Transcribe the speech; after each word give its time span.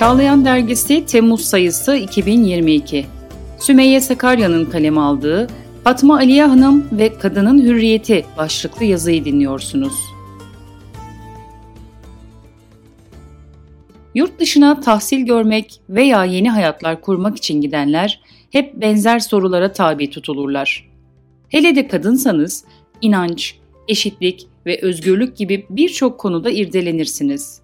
Çağlayan 0.00 0.44
Dergisi 0.44 1.06
Temmuz 1.06 1.40
sayısı 1.40 1.96
2022. 1.96 3.06
Sümeyye 3.58 4.00
Sakarya'nın 4.00 4.64
kaleme 4.64 5.00
aldığı 5.00 5.48
Fatma 5.84 6.16
Aliye 6.16 6.44
Hanım 6.44 6.88
ve 6.92 7.18
Kadının 7.18 7.62
Hürriyeti 7.62 8.24
başlıklı 8.36 8.84
yazıyı 8.84 9.24
dinliyorsunuz. 9.24 9.92
Yurt 14.14 14.40
dışına 14.40 14.80
tahsil 14.80 15.20
görmek 15.26 15.80
veya 15.88 16.24
yeni 16.24 16.50
hayatlar 16.50 17.00
kurmak 17.00 17.36
için 17.36 17.60
gidenler 17.60 18.20
hep 18.50 18.80
benzer 18.80 19.18
sorulara 19.18 19.72
tabi 19.72 20.10
tutulurlar. 20.10 20.90
Hele 21.48 21.76
de 21.76 21.88
kadınsanız 21.88 22.64
inanç, 23.00 23.54
eşitlik 23.88 24.46
ve 24.66 24.78
özgürlük 24.82 25.36
gibi 25.36 25.66
birçok 25.70 26.20
konuda 26.20 26.50
irdelenirsiniz. 26.50 27.59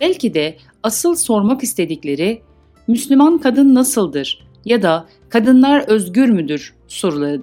Belki 0.00 0.34
de 0.34 0.56
asıl 0.82 1.14
sormak 1.14 1.62
istedikleri 1.62 2.42
Müslüman 2.88 3.38
kadın 3.38 3.74
nasıldır 3.74 4.46
ya 4.64 4.82
da 4.82 5.06
kadınlar 5.28 5.80
özgür 5.80 6.28
müdür 6.28 6.74
soruları. 6.88 7.42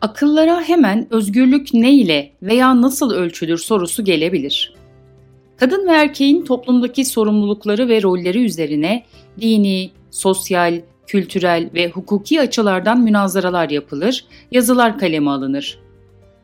Akıllara 0.00 0.60
hemen 0.60 1.06
özgürlük 1.10 1.74
ne 1.74 1.94
ile 1.94 2.32
veya 2.42 2.82
nasıl 2.82 3.10
ölçülür 3.10 3.58
sorusu 3.58 4.04
gelebilir. 4.04 4.74
Kadın 5.56 5.88
ve 5.88 5.92
erkeğin 5.92 6.44
toplumdaki 6.44 7.04
sorumlulukları 7.04 7.88
ve 7.88 8.02
rolleri 8.02 8.44
üzerine 8.44 9.04
dini, 9.40 9.90
sosyal, 10.10 10.80
kültürel 11.06 11.70
ve 11.74 11.88
hukuki 11.88 12.40
açılardan 12.40 13.00
münazaralar 13.00 13.70
yapılır, 13.70 14.24
yazılar 14.50 14.98
kaleme 14.98 15.30
alınır. 15.30 15.78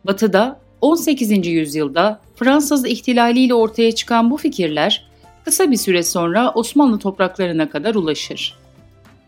Batı'da 0.06 0.60
18. 0.80 1.46
yüzyılda 1.46 2.20
Fransız 2.37 2.87
ihtilaliyle 2.87 3.55
ortaya 3.55 3.92
çıkan 3.92 4.30
bu 4.30 4.36
fikirler 4.36 5.06
kısa 5.44 5.70
bir 5.70 5.77
süre 5.77 6.03
sonra 6.03 6.53
Osmanlı 6.55 6.98
topraklarına 6.98 7.69
kadar 7.69 7.94
ulaşır. 7.94 8.55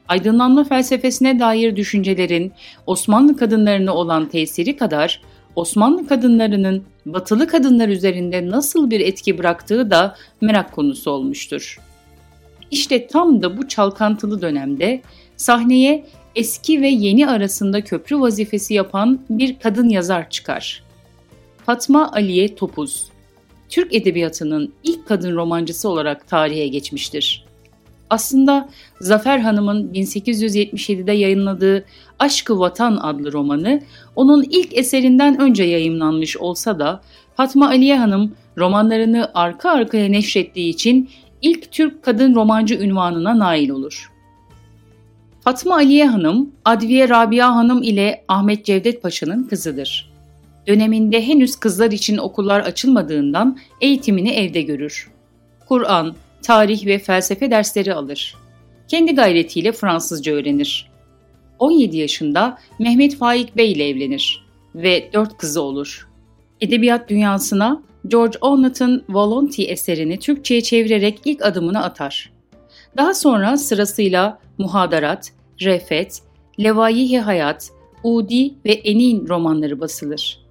Aydınlanma 0.09 0.65
felsefesine 0.65 1.41
dair 1.41 1.77
düşüncelerin 1.77 2.53
Osmanlı 2.87 3.37
kadınlarına 3.37 3.95
olan 3.95 4.29
tesiri 4.29 4.77
kadar 4.77 5.23
Osmanlı 5.57 6.07
kadınlarının 6.07 6.85
batılı 7.07 7.47
kadınlar 7.47 7.89
üzerinde 7.89 8.51
nasıl 8.51 8.91
bir 8.91 9.01
etki 9.01 9.39
bıraktığı 9.39 9.91
da 9.91 10.17
merak 10.41 10.73
konusu 10.73 11.11
olmuştur. 11.11 11.81
İşte 12.71 13.07
tam 13.07 13.43
da 13.43 13.59
bu 13.59 13.69
çalkantılı 13.69 14.43
dönemde 14.43 15.03
sahneye 15.37 16.05
eski 16.35 16.83
ve 16.83 16.89
yeni 16.89 17.29
arasında 17.29 17.85
köprü 17.85 18.21
vazifesi 18.21 18.75
yapan 18.75 19.21
bir 19.31 19.59
kadın 19.59 19.89
yazar 19.89 20.31
çıkar. 20.31 20.83
Fatma 21.67 22.13
Aliye 22.13 22.55
Topuz, 22.55 23.05
Türk 23.69 23.95
edebiyatının 23.95 24.73
ilk 24.83 25.07
kadın 25.07 25.37
romancısı 25.37 25.89
olarak 25.89 26.29
tarihe 26.29 26.69
geçmiştir. 26.69 27.45
Aslında 28.11 28.69
Zafer 29.01 29.39
Hanım'ın 29.39 29.93
1877'de 29.93 31.13
yayınladığı 31.13 31.85
Aşkı 32.19 32.59
Vatan 32.59 32.97
adlı 32.97 33.33
romanı 33.33 33.83
onun 34.17 34.43
ilk 34.43 34.79
eserinden 34.79 35.41
önce 35.41 35.65
yayımlanmış 35.65 36.37
olsa 36.37 36.79
da 36.79 37.01
Fatma 37.37 37.69
Aliye 37.69 37.99
Hanım 37.99 38.35
romanlarını 38.59 39.31
arka 39.35 39.71
arkaya 39.71 40.09
neşrettiği 40.09 40.69
için 40.69 41.11
ilk 41.43 41.73
Türk 41.73 42.03
kadın 42.03 42.35
romancı 42.35 42.75
ünvanına 42.75 43.39
nail 43.39 43.71
olur. 43.71 44.13
Fatma 45.41 45.75
Aliye 45.75 46.07
Hanım, 46.07 46.51
Adviye 46.65 47.09
Rabia 47.09 47.55
Hanım 47.55 47.83
ile 47.83 48.25
Ahmet 48.29 48.65
Cevdet 48.65 49.03
Paşa'nın 49.03 49.45
kızıdır. 49.45 50.16
Döneminde 50.69 51.27
henüz 51.27 51.57
kızlar 51.57 51.91
için 51.91 52.17
okullar 52.17 52.61
açılmadığından 52.61 53.59
eğitimini 53.81 54.31
evde 54.31 54.63
görür. 54.63 55.11
Kur'an, 55.69 56.15
tarih 56.43 56.87
ve 56.87 56.99
felsefe 56.99 57.51
dersleri 57.51 57.95
alır. 57.95 58.35
Kendi 58.89 59.15
gayretiyle 59.15 59.73
Fransızca 59.73 60.33
öğrenir. 60.33 60.91
17 61.59 61.97
yaşında 61.97 62.59
Mehmet 62.79 63.17
Faik 63.17 63.57
Bey 63.57 63.73
ile 63.73 63.89
evlenir 63.89 64.47
ve 64.75 65.11
dört 65.13 65.37
kızı 65.39 65.63
olur. 65.63 66.09
Edebiyat 66.61 67.09
dünyasına 67.09 67.83
George 68.09 68.39
Ornat'ın 68.41 69.05
Volonty 69.09 69.71
eserini 69.71 70.19
Türkçe'ye 70.19 70.61
çevirerek 70.61 71.21
ilk 71.25 71.45
adımını 71.45 71.85
atar. 71.85 72.33
Daha 72.97 73.15
sonra 73.15 73.57
sırasıyla 73.57 74.39
Muhadarat, 74.59 75.33
Refet, 75.61 76.23
Levayi 76.61 77.21
Hayat, 77.21 77.71
Udi 78.05 78.55
ve 78.65 78.73
Enin 78.73 79.29
romanları 79.29 79.81
basılır. 79.81 80.46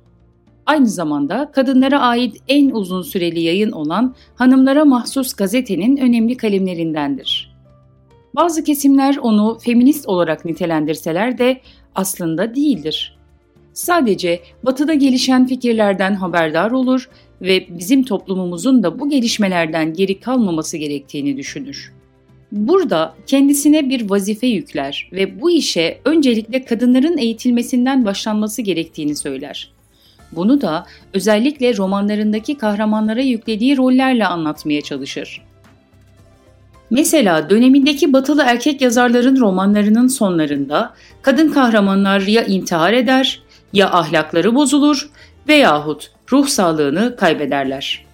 Aynı 0.65 0.87
zamanda 0.87 1.51
kadınlara 1.51 1.99
ait 1.99 2.35
en 2.47 2.69
uzun 2.69 3.01
süreli 3.01 3.39
yayın 3.39 3.71
olan 3.71 4.15
Hanımlara 4.35 4.85
Mahsus 4.85 5.33
gazetenin 5.33 5.97
önemli 5.97 6.37
kalemlerindendir. 6.37 7.55
Bazı 8.35 8.63
kesimler 8.63 9.17
onu 9.17 9.57
feminist 9.61 10.07
olarak 10.07 10.45
nitelendirseler 10.45 11.37
de 11.37 11.61
aslında 11.95 12.55
değildir. 12.55 13.17
Sadece 13.73 14.39
batıda 14.63 14.93
gelişen 14.93 15.47
fikirlerden 15.47 16.13
haberdar 16.13 16.71
olur 16.71 17.09
ve 17.41 17.67
bizim 17.69 18.03
toplumumuzun 18.03 18.83
da 18.83 18.99
bu 18.99 19.09
gelişmelerden 19.09 19.93
geri 19.93 20.19
kalmaması 20.19 20.77
gerektiğini 20.77 21.37
düşünür. 21.37 21.93
Burada 22.51 23.15
kendisine 23.27 23.89
bir 23.89 24.09
vazife 24.09 24.47
yükler 24.47 25.09
ve 25.11 25.41
bu 25.41 25.51
işe 25.51 26.01
öncelikle 26.05 26.65
kadınların 26.65 27.17
eğitilmesinden 27.17 28.05
başlanması 28.05 28.61
gerektiğini 28.61 29.15
söyler. 29.15 29.74
Bunu 30.35 30.61
da 30.61 30.85
özellikle 31.13 31.77
romanlarındaki 31.77 32.57
kahramanlara 32.57 33.21
yüklediği 33.21 33.77
rollerle 33.77 34.25
anlatmaya 34.25 34.81
çalışır. 34.81 35.41
Mesela 36.89 37.49
dönemindeki 37.49 38.13
batılı 38.13 38.43
erkek 38.45 38.81
yazarların 38.81 39.39
romanlarının 39.39 40.07
sonlarında 40.07 40.93
kadın 41.21 41.51
kahramanlar 41.51 42.21
ya 42.21 42.43
intihar 42.43 42.93
eder, 42.93 43.41
ya 43.73 43.91
ahlakları 43.91 44.55
bozulur 44.55 45.09
veyahut 45.47 46.11
ruh 46.31 46.47
sağlığını 46.47 47.15
kaybederler. 47.15 48.05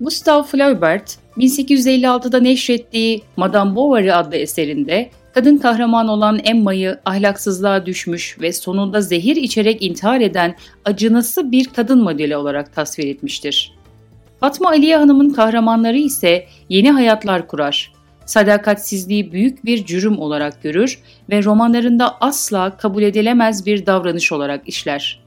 Gustav 0.00 0.42
Flaubert 0.42 1.18
1856'da 1.38 2.40
neşrettiği 2.40 3.22
Madame 3.36 3.76
Bovary 3.76 4.12
adlı 4.12 4.36
eserinde 4.36 5.10
kadın 5.34 5.58
kahraman 5.58 6.08
olan 6.08 6.40
Emma'yı 6.44 6.98
ahlaksızlığa 7.04 7.86
düşmüş 7.86 8.36
ve 8.40 8.52
sonunda 8.52 9.00
zehir 9.00 9.36
içerek 9.36 9.82
intihar 9.82 10.20
eden 10.20 10.54
acınası 10.84 11.52
bir 11.52 11.64
kadın 11.64 12.02
modeli 12.02 12.36
olarak 12.36 12.74
tasvir 12.74 13.06
etmiştir. 13.06 13.74
Fatma 14.40 14.68
Aliye 14.68 14.96
Hanım'ın 14.96 15.30
kahramanları 15.30 15.98
ise 15.98 16.46
yeni 16.68 16.90
hayatlar 16.90 17.48
kurar. 17.48 17.92
Sadakatsizliği 18.26 19.32
büyük 19.32 19.64
bir 19.64 19.84
cürüm 19.84 20.18
olarak 20.18 20.62
görür 20.62 20.98
ve 21.30 21.44
romanlarında 21.44 22.16
asla 22.20 22.76
kabul 22.76 23.02
edilemez 23.02 23.66
bir 23.66 23.86
davranış 23.86 24.32
olarak 24.32 24.68
işler. 24.68 25.20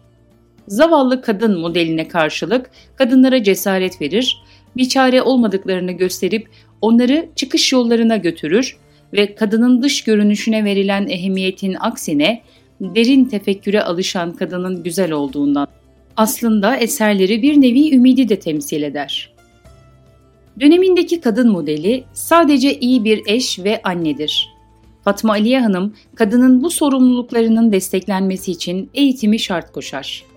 Zavallı 0.67 1.21
kadın 1.21 1.59
modeline 1.59 2.07
karşılık 2.07 2.71
kadınlara 2.95 3.43
cesaret 3.43 4.01
verir, 4.01 4.40
bir 4.77 4.89
çare 4.89 5.21
olmadıklarını 5.21 5.91
gösterip 5.91 6.47
onları 6.81 7.29
çıkış 7.35 7.71
yollarına 7.71 8.17
götürür 8.17 8.77
ve 9.13 9.35
kadının 9.35 9.83
dış 9.83 10.03
görünüşüne 10.03 10.65
verilen 10.65 11.07
ehemmiyetin 11.07 11.75
aksine 11.79 12.41
derin 12.81 13.25
tefekküre 13.25 13.83
alışan 13.83 14.35
kadının 14.35 14.83
güzel 14.83 15.11
olduğundan. 15.11 15.67
Aslında 16.17 16.75
eserleri 16.75 17.41
bir 17.41 17.61
nevi 17.61 17.95
ümidi 17.95 18.29
de 18.29 18.39
temsil 18.39 18.83
eder. 18.83 19.33
Dönemindeki 20.59 21.21
kadın 21.21 21.51
modeli 21.51 22.03
sadece 22.13 22.79
iyi 22.79 23.03
bir 23.03 23.21
eş 23.27 23.59
ve 23.59 23.81
annedir. 23.81 24.49
Fatma 25.03 25.33
Aliye 25.33 25.59
Hanım, 25.59 25.95
kadının 26.15 26.63
bu 26.63 26.69
sorumluluklarının 26.69 27.71
desteklenmesi 27.71 28.51
için 28.51 28.89
eğitimi 28.93 29.39
şart 29.39 29.71
koşar. 29.71 30.30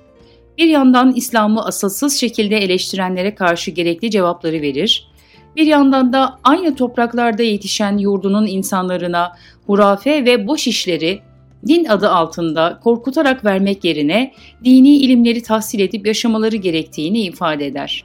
Bir 0.58 0.68
yandan 0.68 1.12
İslam'ı 1.12 1.64
asılsız 1.64 2.20
şekilde 2.20 2.56
eleştirenlere 2.56 3.34
karşı 3.34 3.70
gerekli 3.70 4.10
cevapları 4.10 4.62
verir, 4.62 5.08
bir 5.56 5.66
yandan 5.66 6.12
da 6.12 6.38
aynı 6.44 6.76
topraklarda 6.76 7.42
yetişen 7.42 7.98
yurdunun 7.98 8.46
insanlarına 8.46 9.32
hurafe 9.66 10.24
ve 10.24 10.46
boş 10.46 10.66
işleri 10.66 11.20
din 11.66 11.84
adı 11.84 12.10
altında 12.10 12.80
korkutarak 12.84 13.44
vermek 13.44 13.84
yerine 13.84 14.32
dini 14.64 14.96
ilimleri 14.96 15.42
tahsil 15.42 15.80
edip 15.80 16.06
yaşamaları 16.06 16.56
gerektiğini 16.56 17.20
ifade 17.20 17.66
eder. 17.66 18.04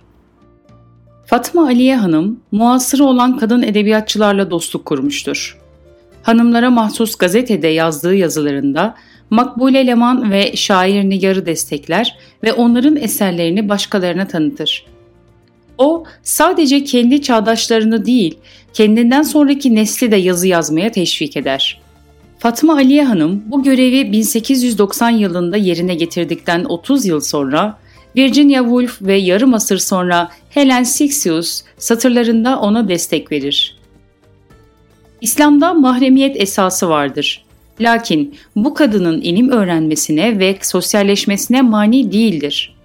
Fatma 1.25 1.65
Aliye 1.65 1.95
Hanım, 1.95 2.39
muasırı 2.51 3.03
olan 3.03 3.37
kadın 3.37 3.63
edebiyatçılarla 3.63 4.51
dostluk 4.51 4.85
kurmuştur. 4.85 5.59
Hanımlara 6.23 6.69
mahsus 6.69 7.15
gazetede 7.15 7.67
yazdığı 7.67 8.15
yazılarında 8.15 8.95
Makbule 9.29 9.87
Leman 9.87 10.31
ve 10.31 10.55
şair 10.55 11.03
Nigar'ı 11.03 11.45
destekler 11.45 12.17
ve 12.43 12.53
onların 12.53 12.95
eserlerini 12.95 13.69
başkalarına 13.69 14.27
tanıtır. 14.27 14.85
O 15.77 16.03
sadece 16.23 16.83
kendi 16.83 17.21
çağdaşlarını 17.21 18.05
değil, 18.05 18.37
kendinden 18.73 19.21
sonraki 19.21 19.75
nesli 19.75 20.11
de 20.11 20.15
yazı 20.15 20.47
yazmaya 20.47 20.91
teşvik 20.91 21.37
eder. 21.37 21.81
Fatma 22.39 22.73
Aliye 22.73 23.03
Hanım 23.03 23.43
bu 23.45 23.63
görevi 23.63 24.11
1890 24.11 25.09
yılında 25.09 25.57
yerine 25.57 25.95
getirdikten 25.95 26.63
30 26.63 27.05
yıl 27.05 27.21
sonra 27.21 27.79
Virginia 28.15 28.61
Woolf 28.61 29.01
ve 29.01 29.15
yarım 29.15 29.53
asır 29.53 29.77
sonra 29.77 30.29
Helen 30.49 30.83
Sixus 30.83 31.61
satırlarında 31.77 32.59
ona 32.59 32.87
destek 32.87 33.31
verir. 33.31 33.77
İslam'da 35.21 35.73
mahremiyet 35.73 36.41
esası 36.41 36.89
vardır. 36.89 37.45
Lakin 37.81 38.35
bu 38.55 38.73
kadının 38.73 39.21
ilim 39.21 39.49
öğrenmesine 39.49 40.39
ve 40.39 40.57
sosyalleşmesine 40.61 41.61
mani 41.61 42.11
değildir. 42.11 42.75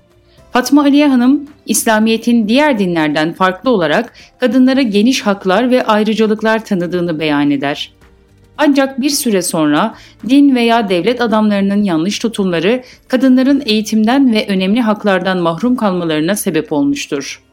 Fatma 0.52 0.82
Aliye 0.82 1.08
Hanım, 1.08 1.46
İslamiyet'in 1.66 2.48
diğer 2.48 2.78
dinlerden 2.78 3.32
farklı 3.32 3.70
olarak 3.70 4.12
kadınlara 4.40 4.82
geniş 4.82 5.22
haklar 5.22 5.70
ve 5.70 5.84
ayrıcalıklar 5.84 6.64
tanıdığını 6.64 7.20
beyan 7.20 7.50
eder. 7.50 7.92
Ancak 8.58 9.00
bir 9.00 9.10
süre 9.10 9.42
sonra 9.42 9.94
din 10.28 10.54
veya 10.54 10.88
devlet 10.88 11.20
adamlarının 11.20 11.82
yanlış 11.82 12.18
tutumları 12.18 12.82
kadınların 13.08 13.62
eğitimden 13.66 14.32
ve 14.32 14.46
önemli 14.48 14.80
haklardan 14.80 15.38
mahrum 15.38 15.76
kalmalarına 15.76 16.36
sebep 16.36 16.72
olmuştur. 16.72 17.43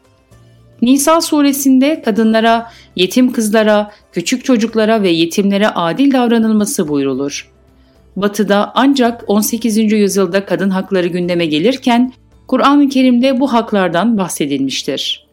Nisa 0.82 1.20
suresinde 1.20 2.02
kadınlara, 2.02 2.70
yetim 2.96 3.32
kızlara, 3.32 3.90
küçük 4.12 4.44
çocuklara 4.44 5.02
ve 5.02 5.10
yetimlere 5.10 5.68
adil 5.68 6.12
davranılması 6.12 6.88
buyrulur. 6.88 7.50
Batı'da 8.16 8.72
ancak 8.74 9.24
18. 9.26 9.92
yüzyılda 9.92 10.44
kadın 10.44 10.70
hakları 10.70 11.06
gündeme 11.06 11.46
gelirken 11.46 12.12
Kur'an-ı 12.46 12.88
Kerim'de 12.88 13.40
bu 13.40 13.52
haklardan 13.52 14.18
bahsedilmiştir. 14.18 15.26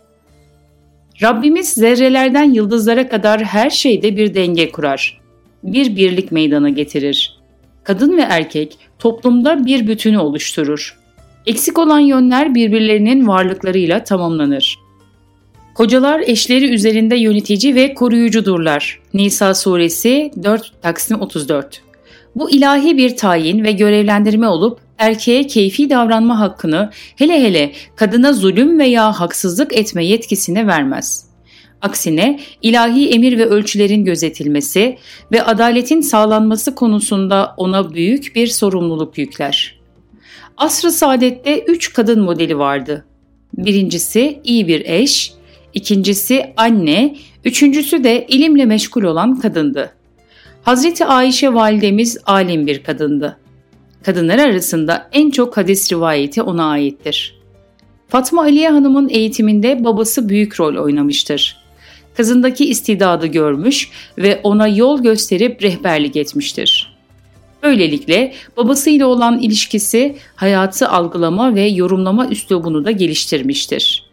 Rabbimiz 1.22 1.70
zerrelerden 1.70 2.54
yıldızlara 2.54 3.10
kadar 3.10 3.44
her 3.44 3.70
şeyde 3.70 4.18
bir 4.18 4.34
denge 4.34 4.72
kurar. 4.72 5.22
Bir 5.64 5.96
birlik 5.96 6.32
meydana 6.32 6.70
getirir. 6.70 7.40
Kadın 7.84 8.18
ve 8.18 8.22
erkek 8.22 8.78
toplumda 9.00 9.66
bir 9.66 9.88
bütünü 9.88 10.18
oluşturur. 10.18 11.00
Eksik 11.46 11.80
olan 11.80 12.00
yönler 12.00 12.56
birbirlerinin 12.56 13.28
varlıklarıyla 13.28 14.04
tamamlanır. 14.04 14.89
Kocalar 15.80 16.20
eşleri 16.26 16.70
üzerinde 16.70 17.16
yönetici 17.16 17.76
ve 17.76 17.94
koruyucudurlar. 17.94 19.00
Nisa 19.14 19.54
suresi 19.54 20.32
4 20.44 20.82
Taksim 20.82 21.22
34 21.22 21.82
Bu 22.36 22.52
ilahi 22.52 22.98
bir 22.98 23.18
tayin 23.18 23.64
ve 23.64 23.72
görevlendirme 23.72 24.48
olup 24.48 24.80
erkeğe 24.98 25.48
keyfi 25.48 25.90
davranma 25.90 26.40
hakkını 26.40 26.90
hele 27.16 27.44
hele 27.44 27.72
kadına 27.96 28.34
zulüm 28.34 28.80
veya 28.80 29.20
haksızlık 29.20 29.78
etme 29.78 30.06
yetkisini 30.06 30.68
vermez. 30.68 31.26
Aksine 31.82 32.40
ilahi 32.62 33.10
emir 33.10 33.38
ve 33.38 33.46
ölçülerin 33.46 34.06
gözetilmesi 34.06 34.98
ve 35.32 35.44
adaletin 35.44 36.02
sağlanması 36.02 36.76
konusunda 36.76 37.54
ona 37.58 37.94
büyük 37.94 38.36
bir 38.36 38.48
sorumluluk 38.48 39.18
yükler. 39.18 39.80
Asr-ı 40.58 40.92
Saadet'te 40.92 41.60
üç 41.60 41.94
kadın 41.94 42.22
modeli 42.22 42.58
vardı. 42.58 43.06
Birincisi 43.58 44.40
iyi 44.44 44.68
bir 44.68 44.82
eş, 44.86 45.39
ikincisi 45.74 46.54
anne, 46.58 47.16
üçüncüsü 47.46 48.04
de 48.04 48.26
ilimle 48.28 48.66
meşgul 48.66 49.04
olan 49.04 49.40
kadındı. 49.40 49.92
Hazreti 50.64 51.06
Ayşe 51.06 51.54
validemiz 51.54 52.18
alim 52.26 52.68
bir 52.68 52.84
kadındı. 52.84 53.38
Kadınlar 54.04 54.40
arasında 54.40 55.10
en 55.12 55.30
çok 55.30 55.58
hadis 55.58 55.92
rivayeti 55.92 56.42
ona 56.42 56.70
aittir. 56.70 57.40
Fatma 58.08 58.42
Aliye 58.42 58.70
Hanım'ın 58.70 59.10
eğitiminde 59.10 59.84
babası 59.84 60.30
büyük 60.30 60.60
rol 60.60 60.84
oynamıştır. 60.84 61.58
Kızındaki 62.16 62.66
istidadı 62.66 63.28
görmüş 63.28 63.92
ve 64.18 64.40
ona 64.44 64.68
yol 64.68 65.02
gösterip 65.04 65.64
rehberlik 65.64 66.16
etmiştir. 66.16 66.96
Böylelikle 67.64 68.34
babasıyla 68.58 69.08
olan 69.08 69.40
ilişkisi 69.40 70.16
hayatı 70.36 70.90
algılama 70.90 71.56
ve 71.56 71.62
yorumlama 71.62 72.28
üslubunu 72.28 72.86
da 72.86 72.92
geliştirmiştir. 72.92 74.09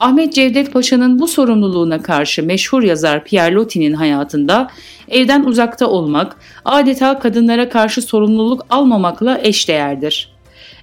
Ahmet 0.00 0.34
Cevdet 0.34 0.72
Paşa'nın 0.72 1.18
bu 1.18 1.28
sorumluluğuna 1.28 2.02
karşı 2.02 2.42
meşhur 2.42 2.82
yazar 2.82 3.24
Pierre 3.24 3.54
Loti'nin 3.54 3.92
hayatında 3.92 4.70
evden 5.08 5.44
uzakta 5.44 5.86
olmak, 5.86 6.36
adeta 6.64 7.18
kadınlara 7.18 7.68
karşı 7.68 8.02
sorumluluk 8.02 8.66
almamakla 8.70 9.40
eşdeğerdir. 9.42 10.32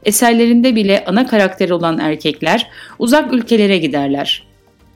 Eserlerinde 0.04 0.76
bile 0.76 1.06
ana 1.08 1.28
karakter 1.28 1.70
olan 1.70 1.98
erkekler 1.98 2.68
uzak 3.00 3.34
ülkelere 3.34 3.78
giderler. 3.78 4.44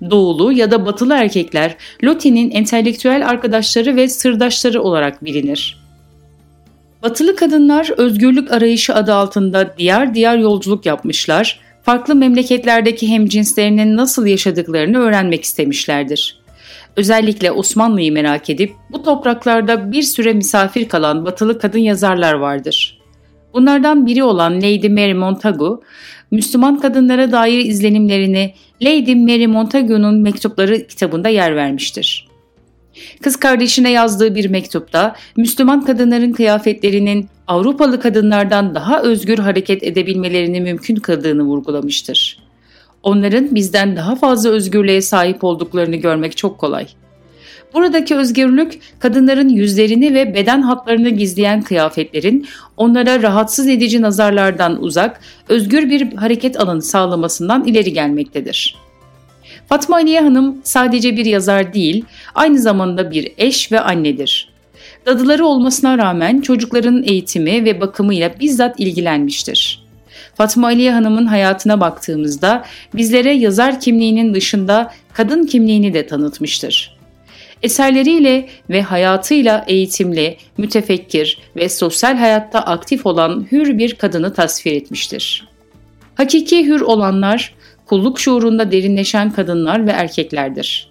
Doğulu 0.09 0.51
ya 0.51 0.71
da 0.71 0.85
batılı 0.85 1.13
erkekler 1.13 1.75
Loti'nin 2.03 2.51
entelektüel 2.51 3.29
arkadaşları 3.29 3.95
ve 3.95 4.07
sırdaşları 4.07 4.81
olarak 4.81 5.23
bilinir. 5.25 5.79
Batılı 7.03 7.35
kadınlar 7.35 7.89
özgürlük 7.97 8.51
arayışı 8.51 8.95
adı 8.95 9.13
altında 9.13 9.77
diğer 9.77 10.15
diğer 10.15 10.37
yolculuk 10.37 10.85
yapmışlar, 10.85 11.59
farklı 11.89 12.15
memleketlerdeki 12.15 13.07
hemcinslerinin 13.07 13.97
nasıl 13.97 14.25
yaşadıklarını 14.25 14.97
öğrenmek 14.97 15.43
istemişlerdir. 15.43 16.39
Özellikle 16.95 17.51
Osmanlı'yı 17.51 18.13
merak 18.13 18.49
edip 18.49 18.73
bu 18.91 19.03
topraklarda 19.03 19.91
bir 19.91 20.01
süre 20.01 20.33
misafir 20.33 20.89
kalan 20.89 21.25
batılı 21.25 21.59
kadın 21.59 21.79
yazarlar 21.79 22.33
vardır. 22.33 22.99
Bunlardan 23.53 24.05
biri 24.05 24.23
olan 24.23 24.57
Lady 24.57 24.89
Mary 24.89 25.13
Montagu, 25.13 25.81
Müslüman 26.31 26.79
kadınlara 26.79 27.31
dair 27.31 27.65
izlenimlerini 27.65 28.53
Lady 28.81 29.15
Mary 29.15 29.47
Montagu'nun 29.47 30.21
mektupları 30.21 30.87
kitabında 30.87 31.29
yer 31.29 31.55
vermiştir. 31.55 32.28
Kız 33.21 33.35
kardeşine 33.35 33.91
yazdığı 33.91 34.35
bir 34.35 34.49
mektupta 34.49 35.15
Müslüman 35.37 35.85
kadınların 35.85 36.31
kıyafetlerinin 36.31 37.29
Avrupalı 37.47 37.99
kadınlardan 37.99 38.75
daha 38.75 39.01
özgür 39.01 39.39
hareket 39.39 39.83
edebilmelerini 39.83 40.61
mümkün 40.61 40.95
kıldığını 40.95 41.43
vurgulamıştır. 41.43 42.39
Onların 43.03 43.55
bizden 43.55 43.95
daha 43.95 44.15
fazla 44.15 44.49
özgürlüğe 44.49 45.01
sahip 45.01 45.43
olduklarını 45.43 45.95
görmek 45.95 46.37
çok 46.37 46.57
kolay. 46.57 46.87
Buradaki 47.73 48.15
özgürlük 48.15 48.79
kadınların 48.99 49.49
yüzlerini 49.49 50.13
ve 50.13 50.33
beden 50.33 50.61
hatlarını 50.61 51.09
gizleyen 51.09 51.61
kıyafetlerin 51.61 52.47
onlara 52.77 53.21
rahatsız 53.21 53.67
edici 53.67 54.01
nazarlardan 54.01 54.83
uzak, 54.83 55.21
özgür 55.49 55.89
bir 55.89 56.13
hareket 56.13 56.59
alanı 56.59 56.81
sağlamasından 56.81 57.65
ileri 57.65 57.93
gelmektedir. 57.93 58.75
Fatma 59.69 59.95
Aliye 59.95 60.21
Hanım 60.21 60.61
sadece 60.63 61.17
bir 61.17 61.25
yazar 61.25 61.73
değil, 61.73 62.05
aynı 62.35 62.59
zamanda 62.59 63.11
bir 63.11 63.31
eş 63.37 63.71
ve 63.71 63.79
annedir. 63.79 64.49
Dadıları 65.05 65.45
olmasına 65.45 65.97
rağmen 65.97 66.41
çocukların 66.41 67.03
eğitimi 67.03 67.65
ve 67.65 67.81
bakımıyla 67.81 68.39
bizzat 68.39 68.79
ilgilenmiştir. 68.79 69.85
Fatma 70.35 70.67
Aliye 70.67 70.91
Hanım'ın 70.91 71.25
hayatına 71.25 71.81
baktığımızda 71.81 72.65
bizlere 72.93 73.31
yazar 73.31 73.79
kimliğinin 73.79 74.33
dışında 74.33 74.91
kadın 75.13 75.45
kimliğini 75.45 75.93
de 75.93 76.07
tanıtmıştır. 76.07 76.97
Eserleriyle 77.63 78.49
ve 78.69 78.81
hayatıyla 78.81 79.65
eğitimli, 79.67 80.37
mütefekkir 80.57 81.37
ve 81.55 81.69
sosyal 81.69 82.15
hayatta 82.17 82.59
aktif 82.59 83.05
olan 83.05 83.47
hür 83.51 83.77
bir 83.77 83.95
kadını 83.95 84.33
tasvir 84.33 84.71
etmiştir. 84.71 85.47
Hakiki 86.15 86.65
hür 86.65 86.81
olanlar, 86.81 87.53
kulluk 87.89 88.19
şuurunda 88.19 88.71
derinleşen 88.71 89.31
kadınlar 89.31 89.87
ve 89.87 89.91
erkeklerdir. 89.91 90.89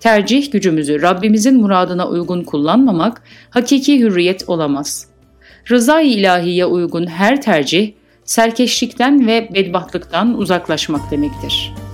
Tercih 0.00 0.52
gücümüzü 0.52 1.02
Rabbimizin 1.02 1.60
muradına 1.60 2.08
uygun 2.08 2.42
kullanmamak 2.42 3.22
hakiki 3.50 4.00
hürriyet 4.00 4.44
olamaz. 4.48 5.06
Rızayı 5.70 6.10
ilahiye 6.10 6.66
uygun 6.66 7.06
her 7.06 7.42
tercih 7.42 7.92
serkeşlikten 8.24 9.26
ve 9.26 9.48
bedbahtlıktan 9.54 10.38
uzaklaşmak 10.38 11.10
demektir.'' 11.10 11.85